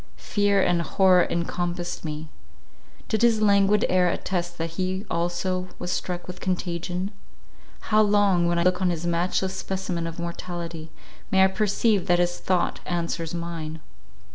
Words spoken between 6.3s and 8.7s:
contagion? How long, when I